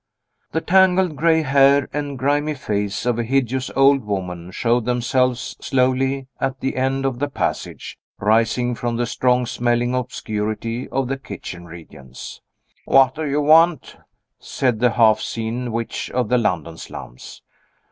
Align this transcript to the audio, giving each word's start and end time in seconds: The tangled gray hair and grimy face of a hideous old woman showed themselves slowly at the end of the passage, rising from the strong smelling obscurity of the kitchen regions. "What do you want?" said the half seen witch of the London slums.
The 0.51 0.61
tangled 0.61 1.15
gray 1.15 1.43
hair 1.43 1.87
and 1.93 2.17
grimy 2.17 2.55
face 2.55 3.05
of 3.05 3.19
a 3.19 3.23
hideous 3.23 3.69
old 3.75 4.03
woman 4.03 4.49
showed 4.49 4.85
themselves 4.85 5.55
slowly 5.61 6.25
at 6.39 6.59
the 6.59 6.75
end 6.75 7.05
of 7.05 7.19
the 7.19 7.27
passage, 7.27 7.99
rising 8.17 8.73
from 8.73 8.95
the 8.97 9.05
strong 9.05 9.45
smelling 9.45 9.93
obscurity 9.93 10.89
of 10.89 11.07
the 11.07 11.17
kitchen 11.19 11.67
regions. 11.67 12.41
"What 12.85 13.13
do 13.13 13.27
you 13.29 13.41
want?" 13.41 13.95
said 14.39 14.79
the 14.79 14.89
half 14.89 15.19
seen 15.21 15.71
witch 15.71 16.09
of 16.09 16.29
the 16.29 16.39
London 16.39 16.77
slums. 16.79 17.43